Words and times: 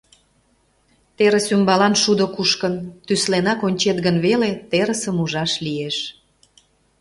Терыс 1.15 1.47
ӱмбалан 1.55 1.93
шудо 2.01 2.25
кушкын, 2.35 2.75
тӱсленак 3.05 3.59
ончет 3.67 3.97
гын 4.05 4.17
веле, 4.25 4.49
терысым 4.69 5.15
ужаш 5.23 5.51
лиеш. 5.65 5.97